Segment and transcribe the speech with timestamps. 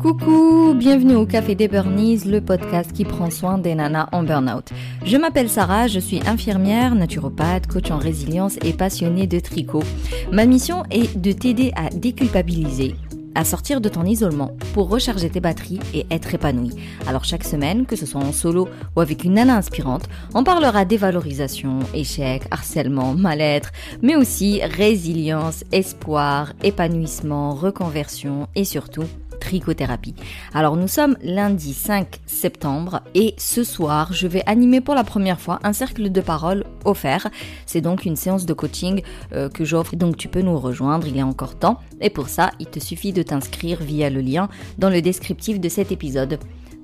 [0.00, 4.70] Coucou, bienvenue au Café des Burnies, le podcast qui prend soin des nanas en burn-out.
[5.04, 9.82] Je m'appelle Sarah, je suis infirmière, naturopathe, coach en résilience et passionnée de tricot.
[10.30, 12.94] Ma mission est de t'aider à déculpabiliser
[13.34, 16.72] à sortir de ton isolement pour recharger tes batteries et être épanoui.
[17.06, 20.84] Alors chaque semaine, que ce soit en solo ou avec une nana inspirante, on parlera
[20.84, 23.70] dévalorisation, échec, harcèlement, mal-être,
[24.02, 29.04] mais aussi résilience, espoir, épanouissement, reconversion et surtout
[29.38, 30.14] trichothérapie.
[30.54, 35.40] Alors nous sommes lundi 5 septembre et ce soir je vais animer pour la première
[35.40, 37.28] fois un cercle de parole offert.
[37.66, 39.02] C'est donc une séance de coaching
[39.32, 42.50] euh, que j'offre donc tu peux nous rejoindre, il est encore temps et pour ça
[42.58, 46.38] il te suffit de t'inscrire via le lien dans le descriptif de cet épisode.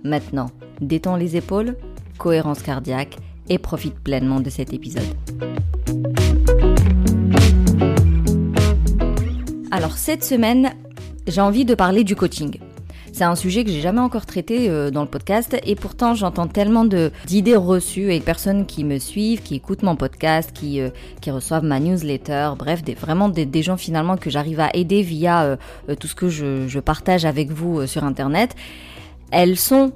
[0.05, 1.77] Maintenant, détends les épaules,
[2.18, 3.16] cohérence cardiaque
[3.48, 5.02] et profite pleinement de cet épisode.
[9.70, 10.72] Alors cette semaine,
[11.27, 12.59] j'ai envie de parler du coaching.
[13.12, 16.48] C'est un sujet que j'ai jamais encore traité euh, dans le podcast et pourtant j'entends
[16.48, 20.91] tellement d'idées reçues et de personnes qui me suivent, qui écoutent mon podcast, qui, euh,
[21.20, 25.44] qui reçoivent ma newsletter, bref, des, vraiment des, gens finalement que j'arrive à aider via
[25.44, 25.56] euh,
[25.94, 28.56] tout ce que je, je partage avec vous sur Internet.
[29.31, 29.92] Elles sont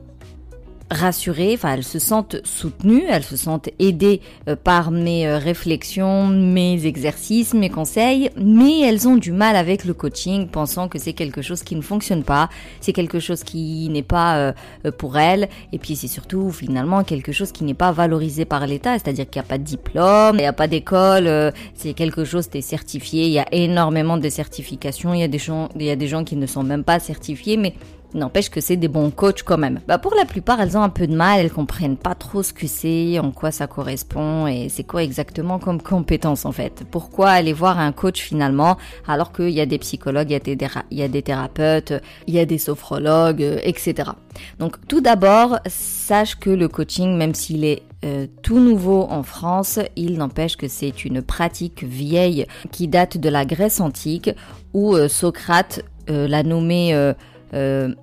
[0.90, 6.26] rassurées, enfin elles se sentent soutenues, elles se sentent aidées euh, par mes euh, réflexions,
[6.26, 11.12] mes exercices, mes conseils, mais elles ont du mal avec le coaching, pensant que c'est
[11.12, 12.48] quelque chose qui ne fonctionne pas,
[12.80, 14.52] c'est quelque chose qui n'est pas euh,
[14.96, 18.98] pour elles, et puis c'est surtout finalement quelque chose qui n'est pas valorisé par l'État,
[18.98, 22.48] c'est-à-dire qu'il n'y a pas de diplôme, il n'y a pas d'école, c'est quelque chose
[22.54, 25.90] est certifié, il y a énormément de certifications, il y a des gens, il y
[25.90, 27.74] a des gens qui ne sont même pas certifiés, mais
[28.14, 29.80] N'empêche que c'est des bons coachs quand même.
[29.86, 32.54] Bah pour la plupart, elles ont un peu de mal, elles comprennent pas trop ce
[32.54, 36.84] que c'est, en quoi ça correspond et c'est quoi exactement comme compétence en fait.
[36.90, 41.08] Pourquoi aller voir un coach finalement alors qu'il y a des psychologues, il y a
[41.08, 41.92] des, thérapeutes,
[42.26, 44.10] il y a des sophrologues, euh, etc.
[44.58, 49.80] Donc tout d'abord, sache que le coaching, même s'il est euh, tout nouveau en France,
[49.96, 54.30] il n'empêche que c'est une pratique vieille qui date de la Grèce antique
[54.72, 57.12] où euh, Socrate l'a nommé
[57.54, 57.94] euh,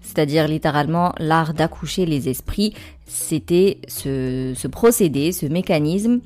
[0.00, 2.74] c'est-à-dire littéralement l'art d'accoucher les esprits,
[3.06, 6.20] c'était ce, ce, procédé, ce mécanisme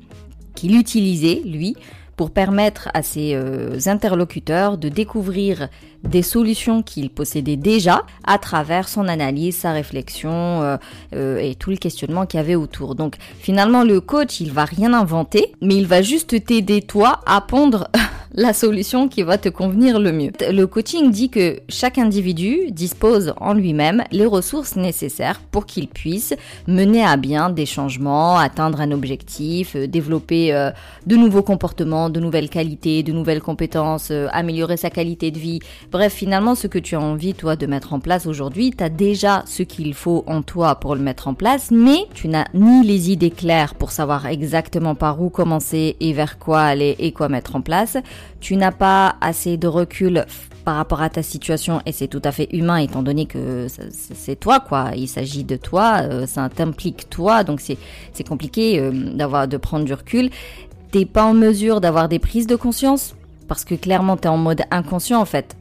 [0.55, 1.75] qu'il utilisait, lui,
[2.15, 5.69] pour permettre à ses euh, interlocuteurs de découvrir
[6.03, 10.77] des solutions qu'il possédait déjà à travers son analyse, sa réflexion euh,
[11.15, 12.95] euh, et tout le questionnement qu'il y avait autour.
[12.95, 17.41] Donc finalement le coach il va rien inventer, mais il va juste t'aider toi à
[17.41, 17.89] pondre
[18.33, 20.31] la solution qui va te convenir le mieux.
[20.49, 26.33] Le coaching dit que chaque individu dispose en lui-même les ressources nécessaires pour qu'il puisse
[26.67, 30.71] mener à bien des changements, atteindre un objectif, euh, développer euh,
[31.07, 35.59] de nouveaux comportements, de nouvelles qualités, de nouvelles compétences, euh, améliorer sa qualité de vie.
[35.91, 38.89] Bref, finalement, ce que tu as envie, toi, de mettre en place aujourd'hui, tu as
[38.89, 42.85] déjà ce qu'il faut en toi pour le mettre en place, mais tu n'as ni
[42.85, 47.27] les idées claires pour savoir exactement par où commencer et vers quoi aller et quoi
[47.27, 47.97] mettre en place.
[48.39, 50.25] Tu n'as pas assez de recul
[50.63, 54.39] par rapport à ta situation et c'est tout à fait humain étant donné que c'est
[54.39, 59.47] toi quoi, il s'agit de toi, euh, ça t'implique toi donc c'est compliqué euh, d'avoir
[59.47, 60.29] de prendre du recul.
[60.91, 63.15] T'es pas en mesure d'avoir des prises de conscience
[63.47, 65.55] parce que clairement t'es en mode inconscient en fait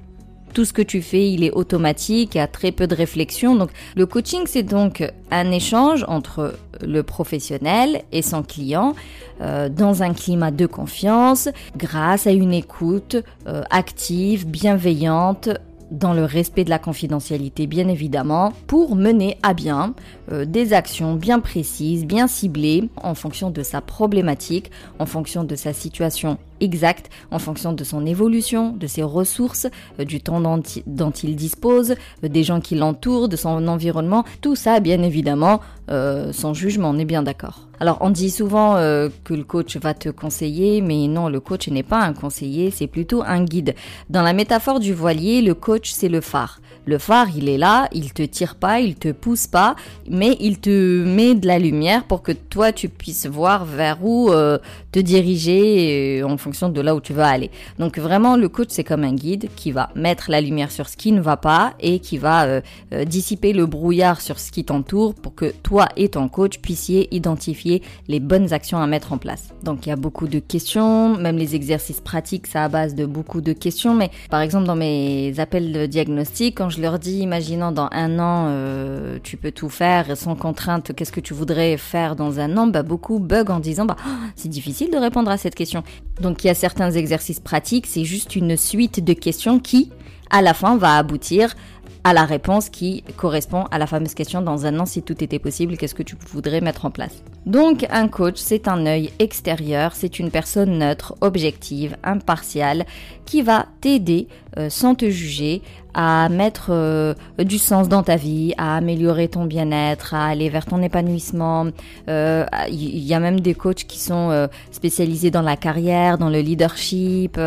[0.53, 3.55] tout ce que tu fais, il est automatique, il y a très peu de réflexion.
[3.55, 8.95] Donc, le coaching, c'est donc un échange entre le professionnel et son client
[9.41, 13.17] euh, dans un climat de confiance, grâce à une écoute
[13.47, 15.51] euh, active, bienveillante,
[15.91, 19.95] dans le respect de la confidentialité bien évidemment, pour mener à bien
[20.31, 25.57] euh, des actions bien précises, bien ciblées en fonction de sa problématique, en fonction de
[25.57, 29.67] sa situation exact en fonction de son évolution, de ses ressources,
[29.99, 34.25] euh, du temps dont, il dispose, euh, des gens qui l'entourent, de son environnement.
[34.41, 35.61] Tout ça, bien évidemment,
[35.91, 37.67] euh, sans jugement, on est bien d'accord.
[37.81, 41.85] Alors on dit souvent que le coach va te conseiller, mais non, le coach n'est
[41.85, 43.77] pas un conseiller, c'est plutôt un guide.
[44.11, 46.61] Dans la métaphore du voilier, le coach c'est le phare.
[46.89, 49.77] Le phare, il est là, il te tire pas, il te pousse pas,
[50.09, 54.31] mais il te met de la lumière pour que toi tu puisses voir vers où
[54.31, 54.57] euh,
[54.91, 57.51] te diriger euh, en fonction de là où tu vas aller.
[57.79, 60.97] Donc vraiment, le coach c'est comme un guide qui va mettre la lumière sur ce
[60.97, 62.61] qui ne va pas et qui va euh,
[63.05, 67.83] dissiper le brouillard sur ce qui t'entoure pour que toi et ton coach puissiez identifier
[68.09, 69.49] les bonnes actions à mettre en place.
[69.63, 73.05] Donc il y a beaucoup de questions, même les exercices pratiques, ça à base de
[73.05, 73.95] beaucoup de questions.
[73.95, 77.89] Mais par exemple dans mes appels de diagnostic, quand je je leur dis, imaginons dans
[77.91, 82.39] un an, euh, tu peux tout faire sans contrainte, qu'est-ce que tu voudrais faire dans
[82.39, 82.69] un an?
[82.69, 85.83] Bah, Beaucoup bug en disant, bah, oh, c'est difficile de répondre à cette question.
[86.21, 89.91] Donc il y a certains exercices pratiques, c'est juste une suite de questions qui,
[90.31, 91.55] à la fin, va aboutir
[92.05, 95.39] à la réponse qui correspond à la fameuse question dans un an si tout était
[95.39, 97.23] possible, qu'est-ce que tu voudrais mettre en place?
[97.47, 102.85] Donc un coach, c'est un œil extérieur, c'est une personne neutre, objective, impartiale,
[103.25, 104.29] qui va t'aider
[104.59, 105.63] euh, sans te juger
[105.95, 110.67] à mettre euh, du sens dans ta vie, à améliorer ton bien-être, à aller vers
[110.67, 111.67] ton épanouissement.
[111.67, 111.73] Il
[112.11, 117.39] euh, y a même des coachs qui sont spécialisés dans la carrière, dans le leadership.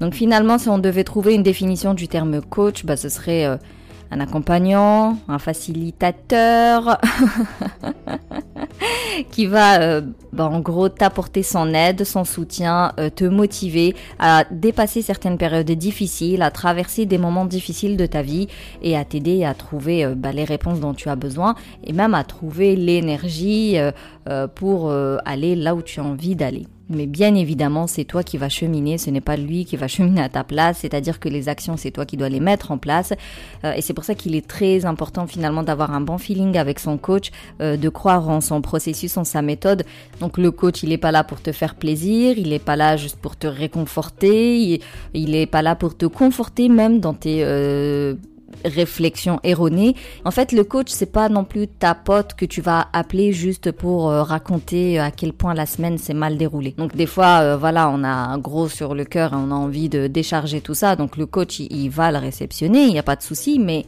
[0.00, 3.58] donc finalement, si on devait trouver une définition du terme coach, bah, ce serait
[4.12, 7.00] un accompagnant, un facilitateur
[9.30, 10.02] qui va euh,
[10.34, 15.70] bah, en gros t'apporter son aide, son soutien, euh, te motiver à dépasser certaines périodes
[15.70, 18.48] difficiles, à traverser des moments difficiles de ta vie
[18.82, 22.12] et à t'aider à trouver euh, bah, les réponses dont tu as besoin et même
[22.12, 23.78] à trouver l'énergie
[24.54, 24.92] pour
[25.24, 26.66] aller là où tu as envie d'aller.
[26.88, 30.22] Mais bien évidemment, c'est toi qui vas cheminer, ce n'est pas lui qui va cheminer
[30.22, 33.12] à ta place, c'est-à-dire que les actions, c'est toi qui dois les mettre en place.
[33.64, 36.78] Euh, et c'est pour ça qu'il est très important finalement d'avoir un bon feeling avec
[36.78, 37.30] son coach,
[37.60, 39.84] euh, de croire en son processus, en sa méthode.
[40.20, 42.96] Donc le coach, il n'est pas là pour te faire plaisir, il n'est pas là
[42.96, 44.80] juste pour te réconforter,
[45.14, 47.42] il n'est pas là pour te conforter même dans tes...
[47.44, 48.14] Euh,
[48.64, 49.94] réflexion erronée.
[50.24, 53.72] En fait, le coach, c'est pas non plus ta pote que tu vas appeler juste
[53.72, 56.74] pour euh, raconter à quel point la semaine s'est mal déroulée.
[56.76, 59.54] Donc des fois, euh, voilà, on a un gros sur le cœur et on a
[59.54, 60.96] envie de décharger tout ça.
[60.96, 63.86] Donc le coach, il va le réceptionner, il n'y a pas de souci, mais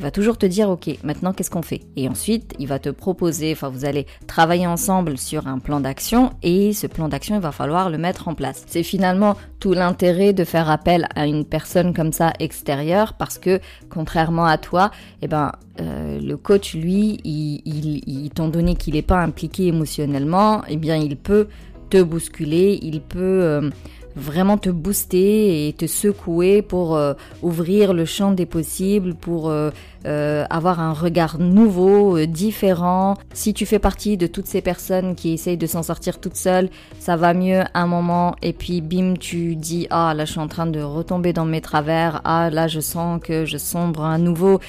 [0.00, 1.82] il va toujours te dire ok maintenant qu'est-ce qu'on fait?
[1.94, 6.30] Et ensuite il va te proposer enfin vous allez travailler ensemble sur un plan d'action
[6.42, 8.64] et ce plan d'action il va falloir le mettre en place.
[8.66, 13.60] C'est finalement tout l'intérêt de faire appel à une personne comme ça extérieure parce que
[13.90, 15.52] contrairement à toi eh ben
[15.82, 20.96] euh, le coach lui il, il, étant donné qu'il n'est pas impliqué émotionnellement eh bien
[20.96, 21.48] il peut
[21.90, 23.68] te bousculer il peut euh,
[24.16, 29.70] vraiment te booster et te secouer pour euh, ouvrir le champ des possibles, pour euh,
[30.06, 33.16] euh, avoir un regard nouveau, différent.
[33.32, 36.70] Si tu fais partie de toutes ces personnes qui essayent de s'en sortir toutes seules,
[36.98, 40.48] ça va mieux un moment et puis bim, tu dis ah là je suis en
[40.48, 44.60] train de retomber dans mes travers, ah là je sens que je sombre à nouveau.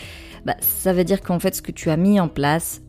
[0.46, 2.82] Bah, ça veut dire qu'en fait ce que tu as mis en place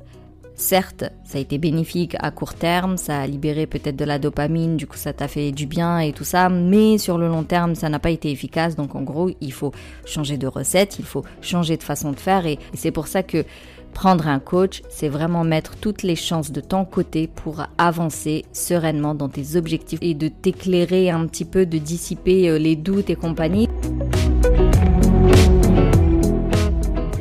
[0.55, 4.77] Certes, ça a été bénéfique à court terme, ça a libéré peut-être de la dopamine,
[4.77, 7.75] du coup ça t'a fait du bien et tout ça, mais sur le long terme,
[7.75, 8.77] ça n'a pas été efficace.
[8.77, 9.73] Donc en gros, il faut
[10.05, 13.45] changer de recette, il faut changer de façon de faire et, c'est pour ça que
[13.93, 19.15] prendre un coach, c'est vraiment mettre toutes les chances de ton côté pour avancer sereinement
[19.15, 23.17] dans tes objectifs et de t'éclairer un petit peu, de dissiper euh, les doutes et
[23.17, 23.69] compagnie.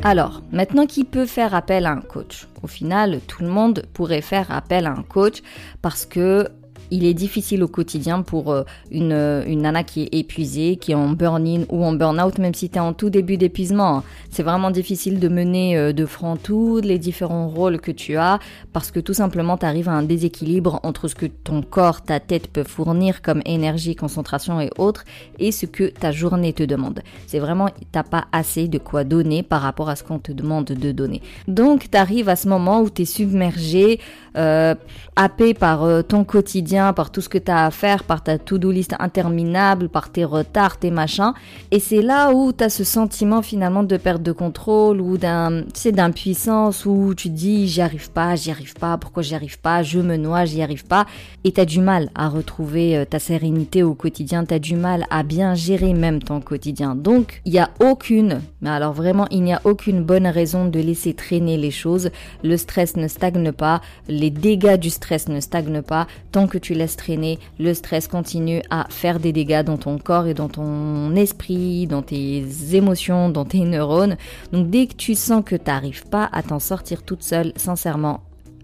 [0.04, 4.20] Alors, maintenant qui peut faire appel à un coach Au final, tout le monde pourrait
[4.20, 5.42] faire appel à un coach
[5.80, 6.48] parce que
[6.92, 9.12] il est difficile au quotidien pour euh, une,
[9.46, 12.76] une nana qui est épuisée, qui est en burn-in ou en burn-out, même si tu
[12.76, 14.04] es en tout début d'épuisement.
[14.30, 18.38] C'est vraiment difficile de mener euh, de front tous les différents rôles que tu as
[18.74, 22.20] parce que tout simplement tu arrives à un déséquilibre entre ce que ton corps, ta
[22.20, 25.04] tête peut fournir comme énergie, concentration et autres
[25.38, 27.00] et ce que ta journée te demande.
[27.26, 30.66] C'est vraiment, t'as pas assez de quoi donner par rapport à ce qu'on te demande
[30.66, 31.22] de donner.
[31.48, 33.98] Donc tu arrives à ce moment où tu es submergé,
[34.36, 34.74] euh,
[35.16, 38.72] happé par ton quotidien, par tout ce que tu as à faire, par ta to-do
[38.72, 41.32] list interminable, par tes retards, tes machins.
[41.70, 45.62] Et c'est là où tu as ce sentiment finalement de perte de contrôle ou d'un,
[45.62, 49.34] tu sais, d'impuissance où tu te dis j'y arrive pas, j'y arrive pas, pourquoi j'y
[49.34, 51.06] arrive pas, je me noie, j'y arrive pas.
[51.44, 54.74] Et tu as du mal à retrouver euh, ta sérénité au quotidien, tu as du
[54.74, 56.94] mal à bien gérer même ton quotidien.
[56.94, 60.80] Donc, il n'y a aucune, mais alors vraiment, il n'y a aucune bonne raison de
[60.80, 62.10] laisser traîner les choses.
[62.42, 66.06] Le stress ne stagne pas, les dégâts du stress ne stagnent pas.
[66.30, 70.26] Tant que tu laisses traîner, le stress continue à faire des dégâts dans ton corps
[70.26, 74.16] et dans ton esprit, dans tes émotions, dans tes neurones.
[74.52, 78.20] Donc dès que tu sens que tu n'arrives pas à t'en sortir toute seule, sincèrement,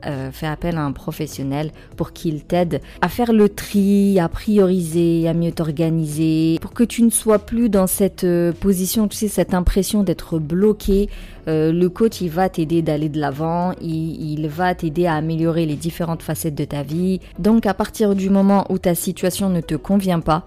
[0.06, 5.28] euh, fais appel à un professionnel pour qu'il t'aide à faire le tri, à prioriser,
[5.28, 9.28] à mieux t'organiser, pour que tu ne sois plus dans cette euh, position, tu sais,
[9.28, 11.08] cette impression d'être bloqué.
[11.48, 15.66] Euh, le coach, il va t'aider d'aller de l'avant, il, il va t'aider à améliorer
[15.66, 17.20] les différentes facettes de ta vie.
[17.38, 20.44] Donc à partir du moment où ta situation ne te convient pas,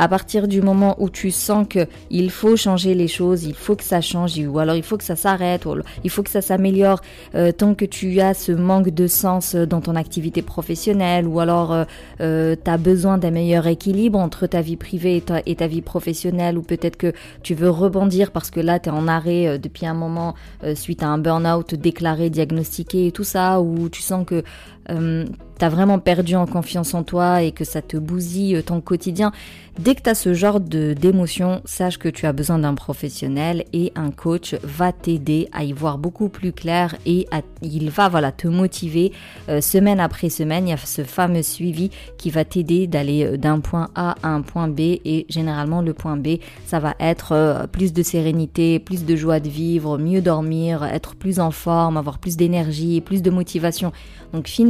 [0.00, 3.76] à partir du moment où tu sens que il faut changer les choses, il faut
[3.76, 6.40] que ça change, ou alors il faut que ça s'arrête, ou il faut que ça
[6.40, 7.02] s'améliore,
[7.34, 11.38] euh, tant que tu as ce manque de sens euh, dans ton activité professionnelle, ou
[11.38, 11.84] alors euh,
[12.22, 16.56] euh tu as besoin d'un meilleur équilibre entre ta vie privée et ta, vie professionnelle,
[16.56, 19.94] ou peut-être que tu veux rebondir parce que là tu es en arrêt depuis un
[19.94, 20.34] moment
[20.74, 24.42] suite à un burn-out déclaré, diagnostiqué et tout ça, ou tu sens que
[24.86, 29.30] t'as vraiment perdu en confiance en toi et que ça te bousille ton quotidien,
[29.78, 33.92] dès que tu as ce genre d'émotion, sache que tu as besoin d'un professionnel et
[33.94, 37.26] un coach va t'aider à y voir beaucoup plus clair et
[37.60, 39.12] il va voilà te motiver
[39.50, 40.66] euh, semaine après semaine.
[40.66, 44.28] Il y a ce fameux suivi qui va t'aider d'aller euh, d'un point A à
[44.28, 48.78] un point B et généralement le point B, ça va être euh, plus de sérénité,
[48.78, 53.20] plus de joie de vivre, mieux dormir, être plus en forme, avoir plus d'énergie, plus
[53.20, 53.92] de motivation.
[54.32, 54.69] Donc finalement,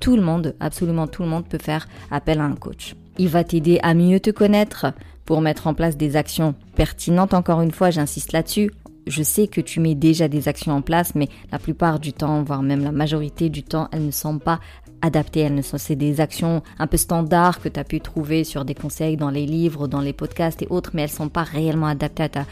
[0.00, 2.96] tout le monde, absolument tout le monde peut faire appel à un coach.
[3.18, 4.86] Il va t'aider à mieux te connaître
[5.24, 7.34] pour mettre en place des actions pertinentes.
[7.34, 8.70] Encore une fois, j'insiste là-dessus.
[9.06, 12.42] Je sais que tu mets déjà des actions en place, mais la plupart du temps,
[12.42, 14.60] voire même la majorité du temps, elles ne sont pas
[15.02, 15.40] adaptées.
[15.40, 18.64] Elles ne sont, c'est des actions un peu standards que tu as pu trouver sur
[18.64, 21.42] des conseils dans les livres, dans les podcasts et autres, mais elles ne sont pas
[21.42, 22.46] réellement adaptées à ta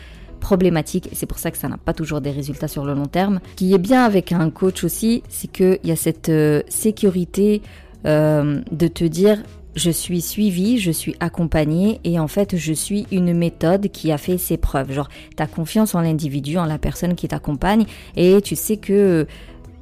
[0.49, 3.41] problématique c'est pour ça que ça n'a pas toujours des résultats sur le long terme.
[3.51, 7.61] Ce qui est bien avec un coach aussi, c'est qu'il y a cette euh, sécurité
[8.07, 9.43] euh, de te dire
[9.75, 14.17] je suis suivi, je suis accompagné et en fait je suis une méthode qui a
[14.17, 14.91] fait ses preuves.
[14.91, 17.85] Genre, tu as confiance en l'individu, en la personne qui t'accompagne
[18.17, 19.27] et tu sais que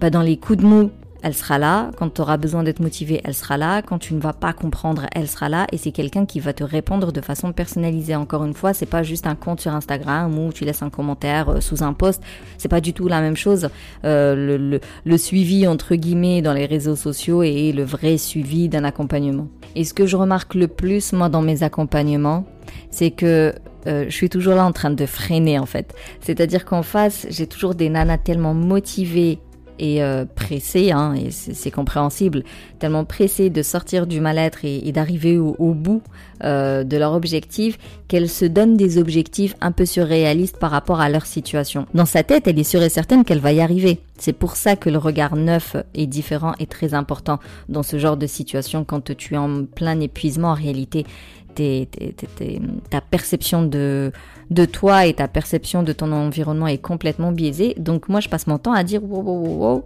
[0.00, 0.90] bah, dans les coups de mou
[1.26, 1.90] elle sera là.
[1.98, 3.82] Quand tu auras besoin d'être motivé, elle sera là.
[3.82, 5.66] Quand tu ne vas pas comprendre, elle sera là.
[5.72, 8.14] Et c'est quelqu'un qui va te répondre de façon personnalisée.
[8.14, 11.48] Encore une fois, c'est pas juste un compte sur Instagram où tu laisses un commentaire
[11.48, 12.22] euh, sous un post.
[12.58, 13.70] C'est pas du tout la même chose.
[14.04, 19.48] Euh, le, suivi entre guillemets dans les réseaux sociaux et le vrai suivi d'un accompagnement.
[19.74, 22.44] Et ce que je remarque le plus moi dans mes accompagnements,
[22.90, 23.52] c'est que
[23.86, 25.94] euh, je suis toujours là en train de freiner en fait.
[26.20, 29.38] C'est-à-dire qu'en face, j'ai toujours des nanas tellement motivées
[29.78, 32.42] et euh, pressés, hein, et c'est compréhensible,
[32.78, 36.02] tellement pressés de sortir du mal-être et, d'arriver au, bout
[36.44, 37.78] euh, de leur objectif,
[38.08, 41.86] qu'elles se donnent des objectifs un peu surréalistes par rapport à leur situation.
[41.94, 44.00] Dans sa tête, elle est sûre et certaine qu'elle va y arriver.
[44.18, 48.16] C'est pour ça que le regard neuf et différent est très important dans ce genre
[48.16, 51.04] de situation quand tu es en plein épuisement en réalité
[52.90, 54.12] ta perception de,
[54.50, 57.74] de toi et ta perception de ton environnement est complètement biaisée.
[57.78, 59.84] Donc moi, je passe mon temps à dire wow, wow, wow, wow.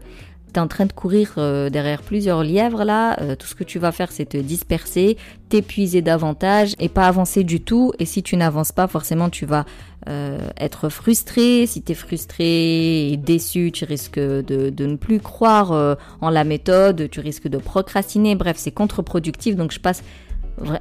[0.52, 3.78] T'es en train de courir euh, derrière plusieurs lièvres là, euh, tout ce que tu
[3.78, 5.16] vas faire c'est te disperser,
[5.48, 7.92] t'épuiser davantage et pas avancer du tout.
[8.00, 9.64] Et si tu n'avances pas, forcément tu vas
[10.08, 11.66] euh, être frustré.
[11.66, 16.42] Si tu es frustré et déçu, tu risques de, de ne plus croire en la
[16.42, 18.34] méthode, tu risques de procrastiner.
[18.34, 19.54] Bref, c'est contre-productif.
[19.54, 20.02] Donc je passe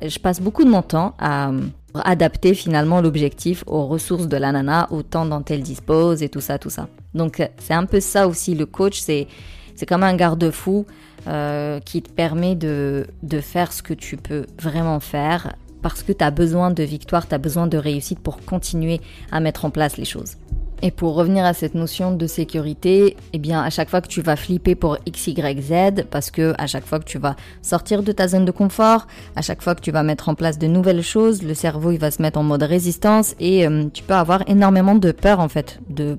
[0.06, 1.52] je passe beaucoup de mon temps à
[1.94, 6.42] adapter finalement l'objectif aux ressources de la nana, au temps dont elle dispose et tout
[6.42, 6.88] ça, tout ça.
[7.14, 9.28] Donc c'est un peu ça aussi le coach, c'est
[9.76, 10.86] c'est comme un garde-fou
[11.28, 16.12] euh, qui te permet de, de faire ce que tu peux vraiment faire parce que
[16.12, 19.00] tu as besoin de victoire, tu as besoin de réussite pour continuer
[19.32, 20.36] à mettre en place les choses.
[20.82, 24.22] Et pour revenir à cette notion de sécurité, eh bien, à chaque fois que tu
[24.22, 28.02] vas flipper pour X, Y, Z, parce que à chaque fois que tu vas sortir
[28.02, 29.06] de ta zone de confort,
[29.36, 32.00] à chaque fois que tu vas mettre en place de nouvelles choses, le cerveau il
[32.00, 35.50] va se mettre en mode résistance et euh, tu peux avoir énormément de peur en
[35.50, 36.18] fait, de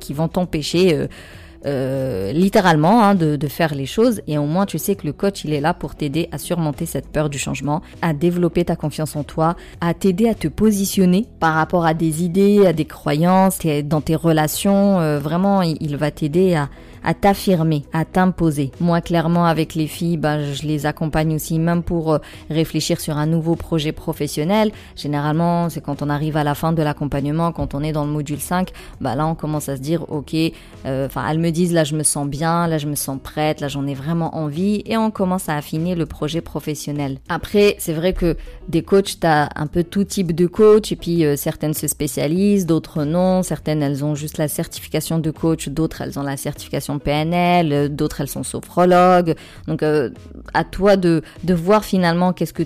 [0.00, 0.94] qui, vont t'empêcher.
[0.94, 1.06] Euh,
[1.66, 5.12] euh, littéralement hein, de, de, faire les choses et au moins tu sais que le
[5.12, 8.76] coach il est là pour t'aider à surmonter cette peur du changement, à développer ta
[8.76, 12.84] confiance en toi, à t'aider à te positionner par rapport à des idées, à des
[12.84, 15.00] croyances, dans tes relations.
[15.00, 16.68] Euh, vraiment, il va t'aider à,
[17.04, 18.72] à t'affirmer, à t'imposer.
[18.80, 22.18] Moi, clairement, avec les filles, bah, je les accompagne aussi même pour euh,
[22.50, 24.72] réfléchir sur un nouveau projet professionnel.
[24.96, 28.10] Généralement, c'est quand on arrive à la fin de l'accompagnement, quand on est dans le
[28.10, 28.70] module 5,
[29.00, 30.34] bah là, on commence à se dire, ok,
[30.86, 33.60] euh, enfin, elles me disent, là, je me sens bien, là, je me sens prête,
[33.60, 37.18] là, j'en ai vraiment envie, et on commence à affiner le projet professionnel.
[37.28, 38.36] Après, c'est vrai que
[38.68, 42.64] des coachs, t'as un peu tout type de coach, et puis euh, certaines se spécialisent,
[42.64, 46.93] d'autres non, certaines, elles ont juste la certification de coach, d'autres, elles ont la certification
[46.98, 49.34] PNL, d'autres elles sont sophrologues.
[49.66, 50.10] Donc euh,
[50.52, 52.64] à toi de, de voir finalement qu'est-ce que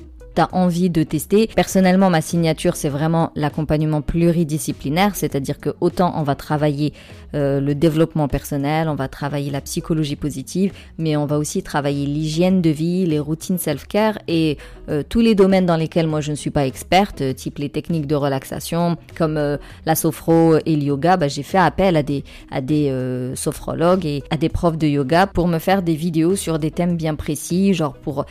[0.52, 1.48] envie de tester.
[1.56, 6.92] Personnellement, ma signature, c'est vraiment l'accompagnement pluridisciplinaire, c'est-à-dire que autant on va travailler
[7.34, 12.06] euh, le développement personnel, on va travailler la psychologie positive, mais on va aussi travailler
[12.06, 14.56] l'hygiène de vie, les routines self-care et
[14.88, 17.68] euh, tous les domaines dans lesquels moi je ne suis pas experte, euh, type les
[17.68, 22.24] techniques de relaxation, comme la sophro et le yoga, bah, j'ai fait appel à des,
[22.50, 22.92] à des
[23.34, 26.96] sophrologues et à des profs de yoga pour me faire des vidéos sur des thèmes
[26.96, 28.24] bien précis, genre pour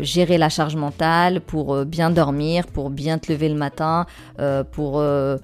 [0.00, 4.06] gérer la charge mentale, pour euh, bien dormir, pour bien te lever le matin,
[4.40, 5.36] euh, pour euh,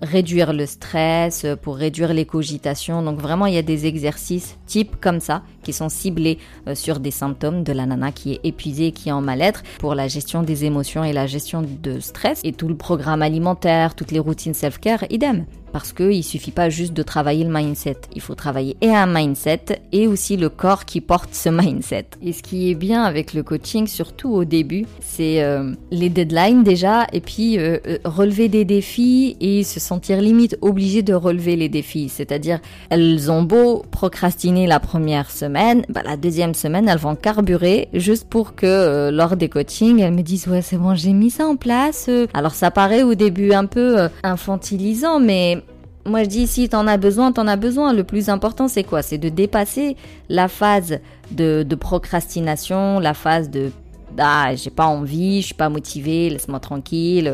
[0.00, 3.02] réduire le stress, pour réduire les cogitations.
[3.02, 6.38] Donc vraiment, il y a des exercices type comme ça qui sont ciblés
[6.74, 10.08] sur des symptômes de la nana qui est épuisée, qui est en mal-être, pour la
[10.08, 12.40] gestion des émotions et la gestion de stress.
[12.44, 15.44] Et tout le programme alimentaire, toutes les routines self-care, idem.
[15.72, 17.96] Parce qu'il ne suffit pas juste de travailler le mindset.
[18.14, 22.08] Il faut travailler et un mindset et aussi le corps qui porte ce mindset.
[22.22, 26.62] Et ce qui est bien avec le coaching, surtout au début, c'est euh, les deadlines
[26.62, 31.56] déjà et puis euh, euh, relever des défis et se sentir limite obligé de relever
[31.56, 32.10] les défis.
[32.10, 35.51] C'est-à-dire, elles ont beau procrastiner la première semaine,
[35.88, 40.22] bah, la deuxième semaine, elles vont carburer juste pour que lors des coachings, elles me
[40.22, 42.08] disent ouais c'est bon, j'ai mis ça en place.
[42.34, 45.62] Alors ça paraît au début un peu infantilisant, mais
[46.04, 47.92] moi je dis si t'en as besoin, t'en as besoin.
[47.92, 49.02] Le plus important c'est quoi?
[49.02, 49.96] C'est de dépasser
[50.28, 53.70] la phase de, procrastination, la phase de
[54.18, 57.28] ah j'ai pas envie, je suis pas motivé, laisse-moi tranquille.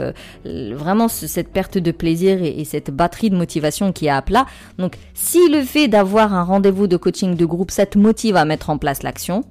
[0.44, 4.46] Euh, vraiment cette perte de plaisir et, cette batterie de motivation qui est à plat.
[4.78, 8.44] Donc si le fait d'avoir un rendez-vous de coaching de groupe, ça te motive à
[8.44, 9.44] mettre en place l'action,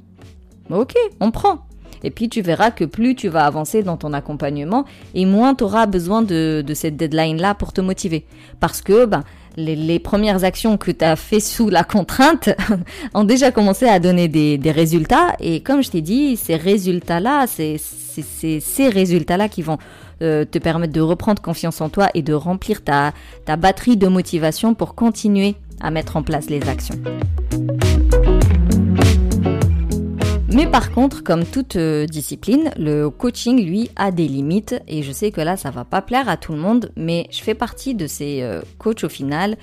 [0.70, 1.68] ok, on prend.
[2.04, 5.64] Et puis tu verras que plus tu vas avancer dans ton accompagnement et moins tu
[5.64, 8.26] auras besoin de, cette deadline-là pour te motiver.
[8.60, 9.24] Parce que ben,
[9.58, 12.50] les, premières actions que tu as fait sous la contrainte
[13.14, 15.36] ont déjà commencé à donner des, résultats.
[15.40, 19.78] Et comme je t'ai dit, ces résultats-là, c'est ces résultats-là qui vont
[20.22, 23.14] euh, te permettre de reprendre confiance en toi et de remplir ta,
[23.46, 26.96] ta batterie de motivation pour continuer à mettre en place les actions.
[30.50, 34.82] Mais par contre, comme toute euh, discipline, le coaching, lui, a des limites.
[34.88, 37.42] Et je sais que là, ça va pas plaire à tout le monde, mais je
[37.42, 39.58] fais partie de ces euh, coachs au final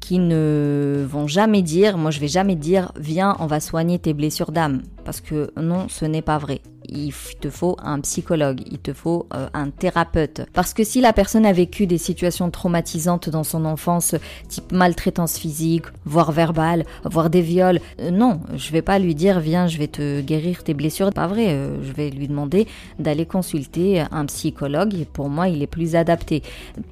[0.00, 4.14] qui ne vont jamais dire, moi je vais jamais dire, viens, on va soigner tes
[4.14, 4.80] blessures d'âme.
[5.04, 9.26] Parce que non, ce n'est pas vrai il te faut un psychologue, il te faut
[9.34, 10.42] euh, un thérapeute.
[10.52, 14.14] Parce que si la personne a vécu des situations traumatisantes dans son enfance,
[14.48, 19.40] type maltraitance physique, voire verbale, voire des viols, euh, non, je vais pas lui dire
[19.40, 21.10] viens, je vais te guérir tes blessures.
[21.12, 22.66] Pas vrai, euh, je vais lui demander
[22.98, 25.06] d'aller consulter un psychologue.
[25.12, 26.42] Pour moi, il est plus adapté.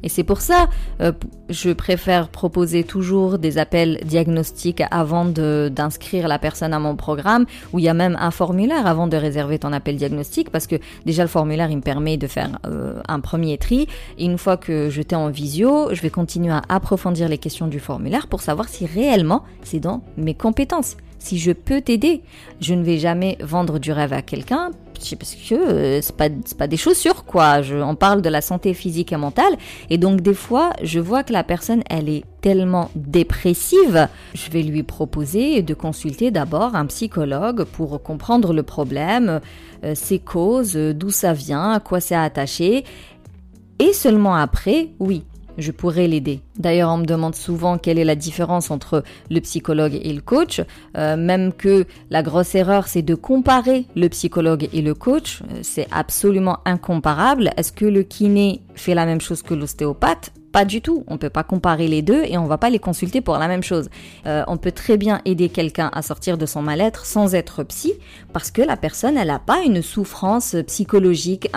[0.03, 0.69] Et c'est pour ça,
[1.49, 7.79] je préfère proposer toujours des appels diagnostiques avant d'inscrire la personne à mon programme, où
[7.79, 10.77] il y a même un formulaire avant de réserver ton appel le diagnostic parce que
[11.07, 13.87] déjà le formulaire il me permet de faire euh, un premier tri
[14.19, 17.81] une fois que je t'ai en visio, je vais continuer à approfondir les questions du
[17.81, 20.97] formulaire pour savoir si réellement c'est dans mes compétences.
[21.19, 22.23] Si je peux t'aider,
[22.61, 24.71] je ne vais jamais vendre du rêve à quelqu'un
[25.19, 27.63] parce que euh, c'est pas pas des chaussures quoi.
[27.63, 29.57] Je, on parle de la santé physique et mentale.
[29.91, 34.63] Et donc des fois je vois que la personne elle est tellement dépressive, je vais
[34.63, 39.41] lui proposer de consulter d'abord un psychologue pour comprendre le problème,
[39.85, 42.85] euh, ses causes, d'où ça vient, à quoi c'est attaché.
[43.81, 45.25] Et seulement après, oui,
[45.59, 46.41] je pourrais l'aider.
[46.59, 50.63] D'ailleurs, on me demande souvent quelle est la différence entre le psychologue et le coach,
[50.97, 55.43] euh, même que la grosse erreur, c'est de comparer le psychologue et le coach.
[55.43, 57.51] Euh, c'est absolument incomparable.
[57.57, 60.33] Est-ce que le kiné fait la même chose que l'ostéopathe?
[60.59, 61.05] Pas du tout.
[61.07, 63.63] On peut pas comparer les deux et on va pas les consulter pour la même
[63.63, 63.89] chose.
[64.27, 67.93] Euh, on peut très bien aider quelqu'un à sortir de son mal-être sans être psy
[68.33, 71.49] parce que la personne, elle n'a pas une souffrance psychologique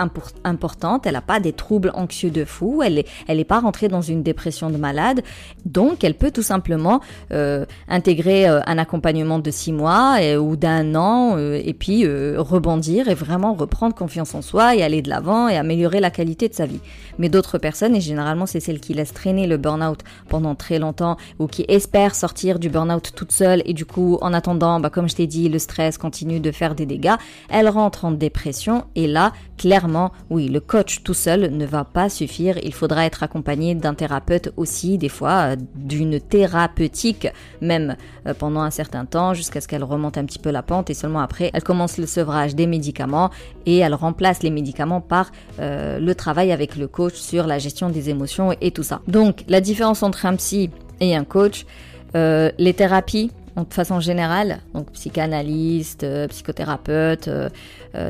[0.44, 3.88] importante, elle n'a pas des troubles anxieux de fou, elle est, elle est pas rentrée
[3.88, 5.22] dans une dépression de malade.
[5.64, 7.00] Donc, elle peut tout simplement
[7.32, 13.14] euh, intégrer euh, un accompagnement de six mois ou d'un an et puis rebondir et
[13.14, 16.66] vraiment reprendre confiance en soi et aller de l'avant et améliorer la qualité de sa
[16.66, 16.80] vie.
[17.18, 21.16] Mais d'autres personnes, et généralement c'est celles qui laisse traîner le burn-out pendant très longtemps
[21.38, 23.62] ou qui espère sortir du burn-out toute seule.
[23.66, 26.74] Et du coup, en attendant, bah, comme je t'ai dit, le stress continue de faire
[26.74, 27.16] des dégâts,
[27.48, 32.08] elle rentre en dépression et là, clairement, oui, le coach tout seul ne va pas
[32.08, 32.58] suffire.
[32.62, 37.28] Il faudra être accompagné d'un thérapeute aussi, des fois euh, d'une thérapeutique
[37.60, 40.90] même euh, pendant un certain temps jusqu'à ce qu'elle remonte un petit peu la pente.
[40.90, 43.30] Et seulement après, elle commence le sevrage des médicaments
[43.66, 47.88] et elle remplace les médicaments par euh, le travail avec le coach sur la gestion
[47.88, 49.02] des émotions et ça.
[49.08, 51.66] Donc la différence entre un psy et un coach,
[52.14, 57.50] euh, les thérapies, de façon générale, donc psychanalyste, euh, psychothérapeute, euh,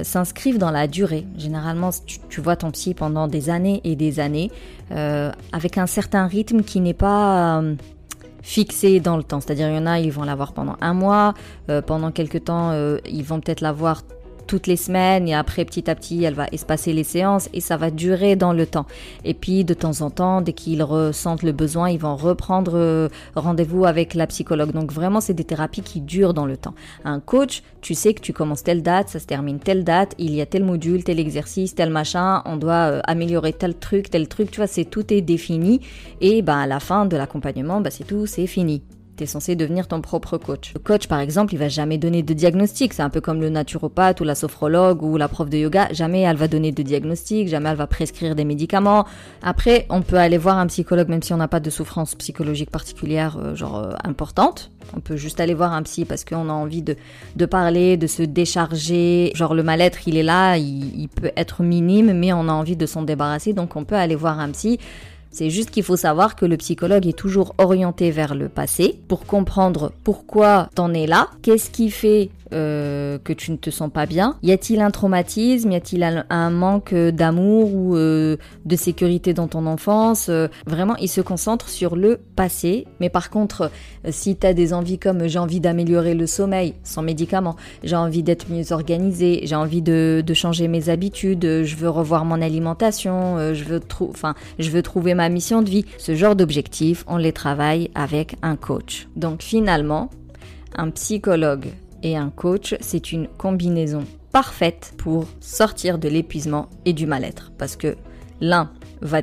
[0.05, 1.27] s'inscrivent dans la durée.
[1.37, 1.91] Généralement,
[2.29, 4.51] tu, vois ton psy pendant des années et des années,
[5.53, 7.63] avec un certain rythme qui n'est pas
[8.43, 9.41] fixé dans le temps.
[9.41, 11.35] C'est-à-dire, il y en a, ils vont l'avoir pendant un mois,
[11.87, 12.73] pendant quelques temps,
[13.05, 14.03] ils vont peut-être l'avoir
[14.47, 17.77] toutes les semaines et après petit à petit elle va espacer les séances et ça
[17.77, 18.87] va durer dans le temps.
[19.25, 23.09] Et puis de temps en temps, dès qu'ils ressentent le besoin, ils vont reprendre euh,
[23.35, 24.73] rendez-vous avec la psychologue.
[24.73, 26.75] Donc vraiment c'est des thérapies qui durent dans le temps.
[27.05, 30.35] Un coach, tu sais que tu commences telle date, ça se termine telle date, il
[30.35, 34.29] y a tel module, tel exercice, tel machin, on doit euh, améliorer tel truc, tel
[34.29, 35.81] truc, tu vois, c'est tout est défini
[36.21, 38.83] et ben à la fin de l'accompagnement, ben, c'est tout, c'est fini.
[39.17, 40.73] Tu es censé devenir ton propre coach.
[40.75, 42.95] Le coach, par exemple, il va jamais donner de diagnostic.
[42.95, 45.89] C'est un peu comme le naturopathe ou la sophrologue ou la prof de yoga.
[45.93, 49.05] Jamais elle va donner de diagnostic, jamais elle va prescrire des médicaments.
[49.43, 52.71] Après, on peut aller voir un psychologue même si on n'a pas de souffrance psychologique
[52.71, 54.71] particulière, euh, genre euh, importante.
[54.97, 56.97] On peut juste aller voir un psy parce qu'on a envie de,
[57.37, 59.31] de parler, de se décharger.
[59.35, 62.77] Genre le mal-être, il est là, il, il peut être minime, mais on a envie
[62.77, 63.53] de s'en débarrasser.
[63.53, 64.79] Donc on peut aller voir un psy.
[65.33, 69.25] C'est juste qu'il faut savoir que le psychologue est toujours orienté vers le passé pour
[69.25, 74.07] comprendre pourquoi t'en es là, qu'est-ce qui fait euh, que tu ne te sens pas
[74.07, 75.73] bien Y a-t-il un traumatisme?
[75.73, 80.29] Y a-t-il un, manque d'amour ou euh, de sécurité dans ton enfance?
[80.29, 82.87] Euh, Vraiment, il se concentre sur le passé.
[83.01, 83.71] Mais par contre,
[84.09, 88.23] si tu as des envies comme j'ai envie d'améliorer le sommeil sans médicaments, j'ai envie
[88.23, 93.65] d'être mieux organisé, j'ai envie de, changer mes habitudes, je veux revoir mon alimentation, je
[93.65, 93.81] veux,
[94.59, 98.57] je veux trouver ma mission de vie, ce genre d'objectifs, on les travaille avec un
[98.57, 99.09] coach.
[99.15, 100.11] Donc finalement,
[100.77, 101.69] un psychologue
[102.03, 107.53] et un coach, c'est une combinaison parfaite pour sortir de l'épuisement et du mal-être.
[107.59, 107.97] Parce que
[108.41, 109.23] l'un va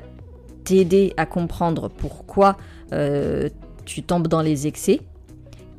[0.64, 2.58] t'aider à comprendre pourquoi
[2.94, 3.50] euh,
[3.86, 5.02] tu tombes dans les excès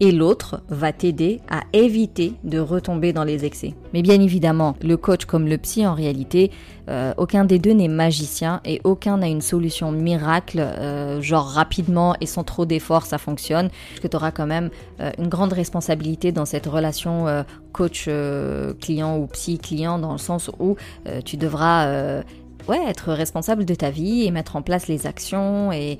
[0.00, 3.74] et l'autre va t'aider à éviter de retomber dans les excès.
[3.92, 6.50] Mais bien évidemment, le coach comme le psy, en réalité,
[6.88, 12.14] euh, aucun des deux n'est magicien et aucun n'a une solution miracle, euh, genre rapidement
[12.20, 13.68] et sans trop d'efforts, ça fonctionne.
[13.68, 17.26] Parce que tu auras quand même euh, une grande responsabilité dans cette relation
[17.72, 20.76] coach-client ou psy-client, dans le sens où
[21.24, 22.22] tu devras
[22.68, 25.98] ouais, être responsable de ta vie et mettre en place les actions et,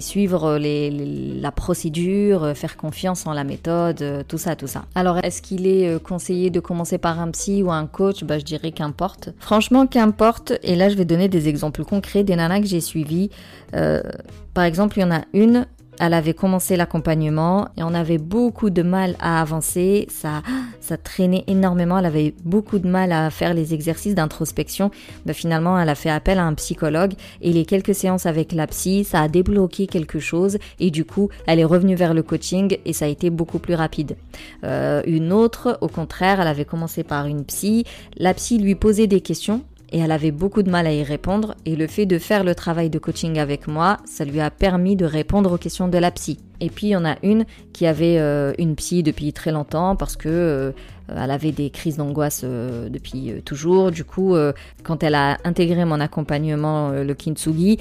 [0.00, 4.84] suivre la procédure, euh, faire confiance en la méthode, euh, tout ça, tout ça.
[4.94, 8.24] Alors, est-ce qu'il est euh, conseillé de commencer par un psy ou un coach?
[8.24, 9.30] Bah, je dirais qu'importe.
[9.38, 10.52] Franchement, qu'importe.
[10.62, 13.30] Et là, je vais donner des exemples concrets des nanas que j'ai suivies.
[13.72, 15.66] par exemple, il y en a une,
[16.00, 20.06] elle avait commencé l'accompagnement et on avait beaucoup de mal à avancer.
[20.10, 20.42] Ça,
[20.80, 21.98] ça traînait énormément.
[21.98, 24.90] Elle avait beaucoup de mal à faire les exercices d'introspection.
[25.24, 28.66] Mais finalement, elle a fait appel à un psychologue et les quelques séances avec la
[28.66, 32.78] psy, ça a débloqué quelque chose et du coup, elle est revenue vers le coaching
[32.84, 34.16] et ça a été beaucoup plus rapide.
[34.64, 37.84] Euh, une autre, au contraire, elle avait commencé par une psy.
[38.16, 39.62] La psy lui posait des questions
[39.96, 42.54] et elle avait beaucoup de mal à y répondre et le fait de faire le
[42.54, 46.10] travail de coaching avec moi, ça lui a permis de répondre aux questions de la
[46.10, 46.38] psy.
[46.60, 49.96] Et puis il y en a une qui avait euh, une psy depuis très longtemps
[49.96, 50.72] parce que euh,
[51.08, 53.90] elle avait des crises d'angoisse euh, depuis toujours.
[53.90, 54.36] Du coup,
[54.82, 57.78] quand elle a intégré mon accompagnement le kintsugi,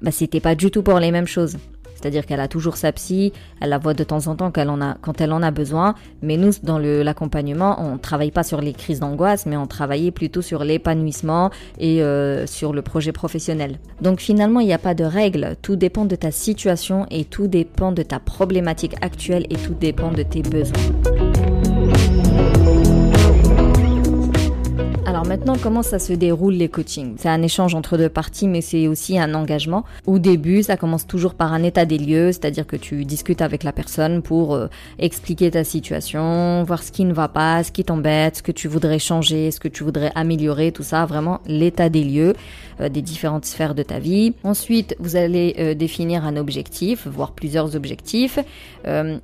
[0.00, 1.58] bah, c'était pas du tout pour les mêmes choses.
[2.02, 5.32] C'est-à-dire qu'elle a toujours sa psy, elle la voit de temps en temps quand elle
[5.32, 5.94] en a, besoin.
[6.20, 10.10] Mais nous, dans l'accompagnement, on ne travaille pas sur les crises d'angoisse, mais on travaillait
[10.10, 13.78] plutôt sur l'épanouissement et euh, sur le projet professionnel.
[14.00, 15.56] Donc finalement, il n'y a pas de règle.
[15.62, 20.10] Tout dépend de ta situation et tout dépend de ta problématique actuelle et tout dépend
[20.10, 21.11] de tes besoins.
[25.32, 27.14] Maintenant, comment ça se déroule les coachings?
[27.16, 29.82] C'est un échange entre deux parties, mais c'est aussi un engagement.
[30.06, 33.64] Au début, ça commence toujours par un état des lieux, c'est-à-dire que tu discutes avec
[33.64, 34.66] la personne pour euh,
[34.98, 38.68] expliquer ta situation, voir ce qui ne va pas, ce qui t'embête, ce que tu
[38.68, 42.34] voudrais changer, ce que tu voudrais améliorer, tout ça, vraiment l'état des lieux
[42.82, 44.34] euh, des différentes sphères de ta vie.
[44.44, 48.38] Ensuite, vous allez euh, définir un objectif, voire plusieurs objectifs,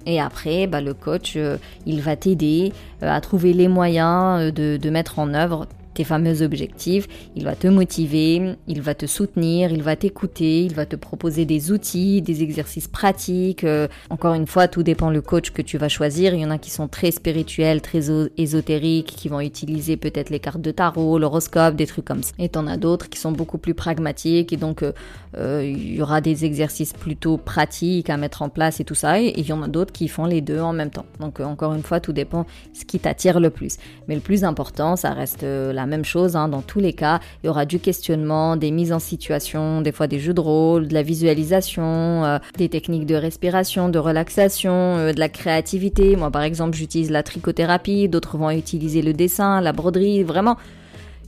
[0.07, 1.37] et après, bah, le coach,
[1.85, 5.67] il va t'aider à trouver les moyens de, de mettre en œuvre
[5.99, 10.73] tes fameux objectifs, il va te motiver, il va te soutenir, il va t'écouter, il
[10.73, 13.65] va te proposer des outils, des exercices pratiques.
[13.65, 16.35] Euh, encore une fois, tout dépend le coach que tu vas choisir.
[16.35, 20.39] Il y en a qui sont très spirituels, très ésotériques, qui vont utiliser peut-être les
[20.39, 22.33] cartes de tarot, l'horoscope, des trucs comme ça.
[22.39, 24.93] Et t'en as d'autres qui sont beaucoup plus pragmatiques et donc euh,
[25.37, 29.21] euh, il y aura des exercices plutôt pratiques à mettre en place et tout ça.
[29.21, 31.07] Et il y en a d'autres qui font les deux en même temps.
[31.19, 33.79] Donc encore une fois, tout dépend ce qui t'attire le plus.
[34.07, 37.21] Mais le plus important, ça reste la même chose hein, dans tous les cas.
[37.43, 40.89] Il y aura du questionnement, des mises en situation, des fois des jeux de rôle,
[40.89, 46.17] de la visualisation, euh, des techniques de respiration, de relaxation, euh, de la créativité.
[46.17, 50.57] Moi par exemple j'utilise la trichothérapie, d'autres vont utiliser le dessin, la broderie, vraiment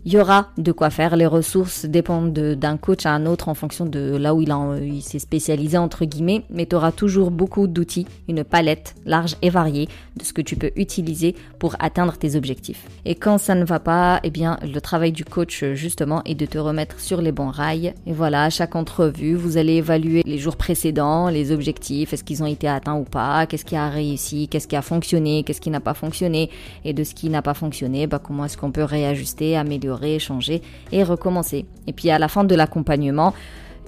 [0.05, 1.17] il y aura de quoi faire.
[1.17, 5.19] Les ressources dépendent d'un coach à un autre en fonction de là où il, s'est
[5.19, 10.25] spécialisé entre guillemets, mais tu auras toujours beaucoup d'outils, une palette large et variée de
[10.25, 12.87] ce que tu peux utiliser pour atteindre tes objectifs.
[13.05, 16.47] Et quand ça ne va pas, eh bien le travail du coach justement est de
[16.47, 17.93] te remettre sur les bons rails.
[18.07, 22.43] Et voilà, à chaque entrevue, vous allez évaluer les jours précédents, les objectifs, est-ce qu'ils
[22.43, 25.71] ont été atteints ou pas, qu'est-ce qui a réussi, qu'est-ce qui a fonctionné, qu'est-ce qui
[25.71, 26.51] n'a pas fonctionné,
[26.85, 30.63] et de ce qui n'a pas fonctionné, bah, comment est-ce qu'on peut réajuster, améliorer changer
[30.93, 31.67] et recommencer.
[31.87, 33.35] Et puis à la fin de l'accompagnement,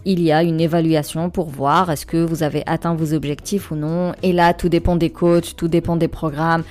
[0.05, 3.77] il y a une évaluation pour voir est-ce que vous avez atteint vos objectifs ou
[3.77, 4.13] non.
[4.23, 6.65] Et là, tout dépend des coachs, tout dépend des programmes.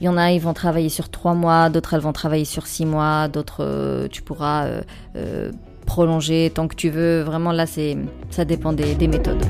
[0.00, 2.66] Il y en a, ils vont travailler sur trois mois, d'autres, elles vont travailler sur
[2.66, 4.82] six mois, d'autres, euh, tu pourras euh,
[5.16, 5.50] euh,
[5.86, 7.22] prolonger tant que tu veux.
[7.22, 7.96] Vraiment, là, c'est,
[8.30, 9.42] ça dépend des méthodes.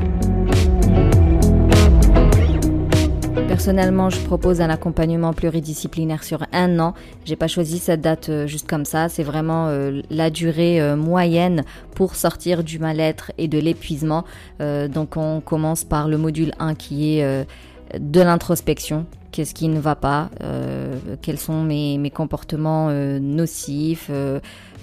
[3.49, 6.95] Personnellement, je propose un accompagnement pluridisciplinaire sur un an.
[7.25, 9.09] J'ai pas choisi cette date juste comme ça.
[9.09, 9.71] C'est vraiment
[10.11, 14.25] la durée moyenne pour sortir du mal-être et de l'épuisement.
[14.61, 17.47] donc, on commence par le module 1 qui est
[17.99, 24.07] de l'introspection qu'est-ce qui ne va pas, euh, quels sont mes, mes comportements euh, nocifs,
[24.09, 24.41] euh,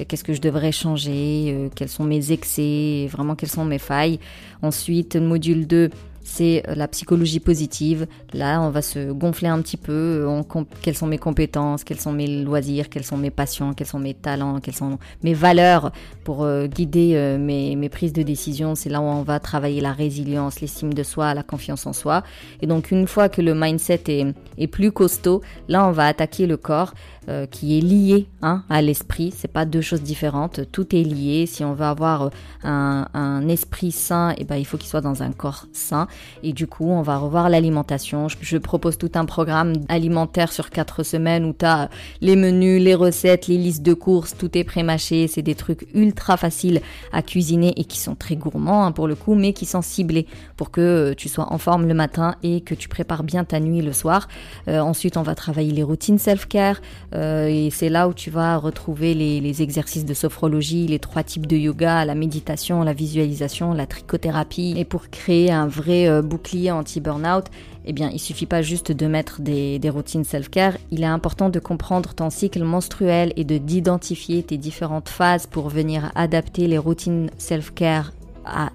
[0.07, 4.19] qu'est-ce que je devrais changer, quels sont mes excès, vraiment quelles sont mes failles?
[4.61, 5.89] Ensuite, module 2,
[6.23, 8.07] c'est euh, la psychologie positive.
[8.33, 10.25] Là, on va se gonfler un petit peu.
[10.27, 13.99] Euh, quelles sont mes compétences, quels sont mes loisirs, quelles sont mes passions, quels sont
[13.99, 15.91] mes talents, quelles sont mes valeurs
[16.23, 18.75] pour euh, guider mes, mes, prises de décision.
[18.75, 22.23] C'est là où on va travailler la résilience, l'estime de soi, la confiance en soi.
[22.61, 26.47] Et donc, une fois que le mindset est, est plus costaud, là, on va attaquer
[26.47, 26.93] le corps.
[27.29, 29.33] Euh, qui est lié hein, à l'esprit.
[29.33, 30.69] C'est pas deux choses différentes.
[30.73, 31.45] Tout est lié.
[31.45, 32.31] Si on veut avoir
[32.63, 36.09] un, un esprit sain, et eh ben il faut qu'il soit dans un corps sain.
[36.43, 38.27] Et du coup, on va revoir l'alimentation.
[38.27, 41.89] Je, propose tout un programme alimentaire sur quatre semaines où tu as
[42.21, 45.27] les menus, les recettes, les listes de courses, tout est pré-mâché.
[45.27, 49.15] C'est des trucs ultra faciles à cuisiner et qui sont très gourmands hein, pour le
[49.15, 52.61] coup, mais qui sont ciblés pour que euh, tu sois en forme le matin et
[52.61, 54.27] que tu prépares bien ta nuit le soir.
[54.67, 56.81] Euh, ensuite, on va travailler les routines self-care.
[57.13, 61.45] Euh, et c'est là où tu vas retrouver les, exercices de sophrologie, les trois types
[61.45, 64.73] de yoga, la méditation, la visualisation, la trichothérapie.
[64.77, 67.45] Et pour créer un vrai euh, bouclier anti-burnout,
[67.85, 70.77] eh bien, il suffit pas juste de mettre des, des routines self-care.
[70.91, 75.69] Il est important de comprendre ton cycle menstruel et de d'identifier tes différentes phases pour
[75.69, 78.11] venir adapter les routines self-care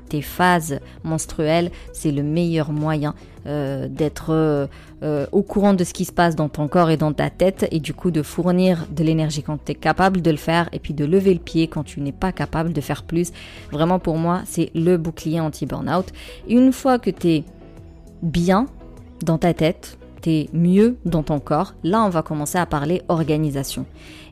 [0.09, 3.15] tes phases menstruelles, c'est le meilleur moyen
[3.47, 4.67] euh, d'être euh,
[5.03, 7.67] euh, au courant de ce qui se passe dans ton corps et dans ta tête
[7.71, 10.79] et du coup de fournir de l'énergie quand tu es capable de le faire et
[10.79, 13.33] puis de lever le pied quand tu n'es pas capable de faire plus.
[13.71, 16.13] Vraiment pour moi, c'est le bouclier anti-burnout.
[16.49, 17.45] Une fois que tu es
[18.23, 18.67] bien
[19.23, 23.87] dans ta tête, t'es mieux dans ton corps, là on va commencer à parler organisation.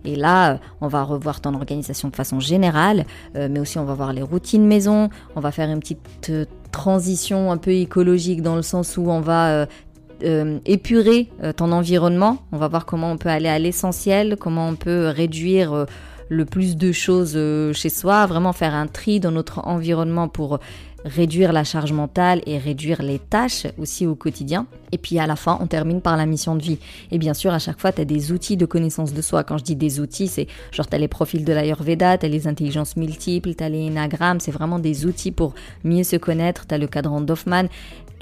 [0.04, 3.04] Et là, euh, on va revoir ton organisation de façon générale,
[3.36, 6.44] euh, mais aussi on va voir les routines maison, on va faire une petite euh,
[6.72, 9.66] transition un peu écologique dans le sens où on va
[10.64, 15.08] épurer ton environnement, on va voir comment on peut aller à l'essentiel, comment on peut
[15.14, 15.86] réduire
[16.28, 17.38] le plus de choses
[17.74, 20.58] chez soi, vraiment faire un tri dans notre environnement pour
[21.06, 24.66] réduire la charge mentale et réduire les tâches aussi au quotidien.
[24.92, 26.78] Et puis à la fin, on termine par la mission de vie.
[27.10, 29.44] Et bien sûr, à chaque fois, tu as des outils de connaissance de soi.
[29.44, 32.28] Quand je dis des outils, c'est genre tu as les profils de l'Ayurveda, tu as
[32.28, 36.66] les intelligences multiples, tu as les énagrammes, c'est vraiment des outils pour mieux se connaître,
[36.66, 37.68] tu as le cadran d'Hoffman.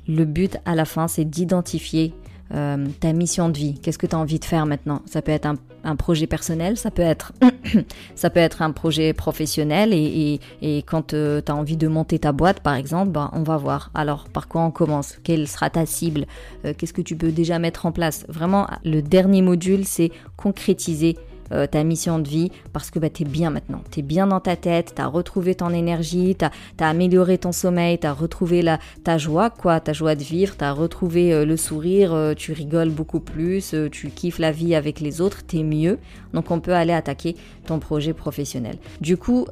[0.07, 2.13] Le but à la fin, c'est d'identifier
[2.55, 3.75] euh, ta mission de vie.
[3.81, 5.03] Qu'est-ce que tu as envie de faire maintenant?
[5.07, 5.49] Ça peut être
[5.85, 7.33] un, projet personnel, ça peut être,
[8.15, 10.41] ça peut être un projet professionnel et,
[10.87, 13.91] quand euh, tu as envie de monter ta boîte, par exemple, ben, on va voir.
[13.95, 15.19] Alors, par quoi on commence?
[15.25, 16.27] Quelle sera ta cible?
[16.65, 18.25] Euh, Qu'est-ce que tu peux déjà mettre en place?
[18.29, 21.17] Vraiment, le dernier module, c'est concrétiser
[21.53, 23.83] euh, ta mission de vie parce que bah, tu es bien maintenant.
[23.91, 27.53] Tu es bien dans ta tête, tu as retrouvé ton énergie, tu as, amélioré ton
[27.53, 31.33] sommeil, tu as retrouvé la, ta joie, quoi, ta joie de vivre, tu as retrouvé
[31.33, 35.47] euh, le sourire, euh, tu rigoles beaucoup plus, tu kiffes la vie avec les autres,
[35.47, 35.99] tu es mieux.
[36.33, 38.77] Donc on peut aller attaquer ton projet professionnel.
[39.01, 39.47] Du coup,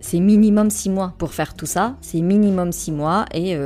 [0.00, 1.96] c'est minimum six mois pour faire tout ça.
[2.00, 3.56] C'est minimum six mois et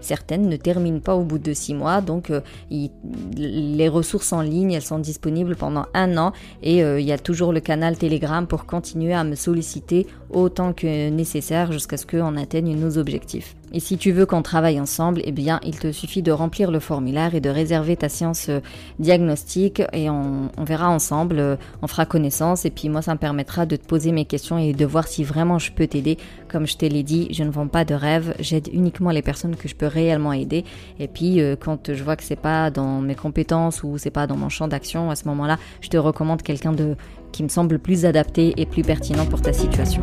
[0.00, 2.00] certaines ne terminent pas au bout de six mois.
[2.00, 2.32] Donc
[2.70, 7.52] les ressources en ligne, elles sont disponibles pendant un an et il y a toujours
[7.52, 12.76] le canal Telegram pour continuer à me solliciter autant que nécessaire jusqu'à ce qu'on atteigne
[12.76, 13.56] nos objectifs.
[13.72, 16.78] Et si tu veux qu'on travaille ensemble, eh bien, il te suffit de remplir le
[16.78, 18.60] formulaire et de réserver ta séance euh,
[18.98, 23.64] diagnostique et on, verra ensemble, euh, on fera connaissance et puis moi, ça me permettra
[23.64, 26.18] de te poser mes questions et de voir si vraiment je peux t'aider.
[26.50, 29.56] Comme je te l'ai dit, je ne vends pas de rêve, j'aide uniquement les personnes
[29.56, 30.64] que je peux réellement aider.
[30.98, 34.26] Et puis, euh, quand je vois que c'est pas dans mes compétences ou c'est pas
[34.26, 36.94] dans mon champ d'action, à ce moment-là, je te recommande quelqu'un de
[37.32, 40.02] qui me semble plus adapté et plus pertinent pour ta situation.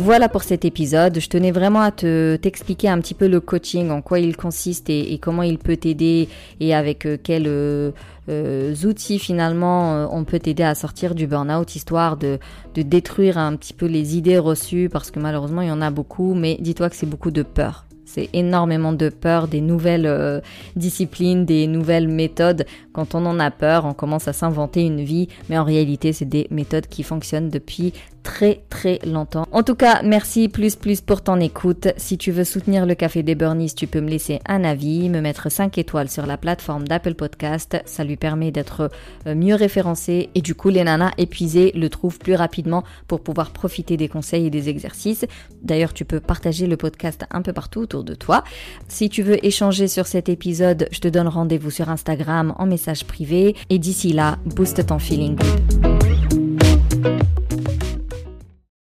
[0.00, 1.18] Voilà pour cet épisode.
[1.18, 4.88] Je tenais vraiment à te t'expliquer un petit peu le coaching, en quoi il consiste
[4.90, 6.28] et, comment il peut t'aider
[6.60, 7.90] et avec euh, quels euh,
[8.28, 12.38] euh, outils finalement on peut t'aider à sortir du burn-out, histoire de,
[12.76, 16.32] détruire un petit peu les idées reçues parce que malheureusement il y en a beaucoup,
[16.32, 17.84] mais dis-toi que c'est beaucoup de peur.
[18.04, 20.42] C'est énormément de peur des nouvelles
[20.76, 22.64] disciplines, des nouvelles méthodes.
[22.94, 26.24] Quand on en a peur, on commence à s'inventer une vie, mais en réalité, c'est
[26.24, 29.46] des méthodes qui fonctionnent depuis très très longtemps.
[29.52, 31.88] En tout cas, merci plus plus pour ton écoute.
[31.96, 35.20] Si tu veux soutenir le Café des Burnies, tu peux me laisser un avis, me
[35.20, 37.80] mettre 5 étoiles sur la plateforme d'Apple Podcast.
[37.86, 38.90] Ça lui permet d'être
[39.26, 43.50] euh, mieux référencé et du coup les nanas épuisées le trouvent plus rapidement pour pouvoir
[43.50, 45.24] profiter des conseils et des exercices.
[45.62, 48.44] D'ailleurs, tu peux partager le podcast un peu partout autour de toi.
[48.88, 53.04] Si tu veux échanger sur cet épisode, je te donne rendez-vous sur Instagram en message
[53.04, 55.36] privé et d'ici là, booste ton feeling.